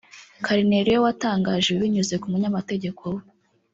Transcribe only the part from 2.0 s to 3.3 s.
ku munyamategeko we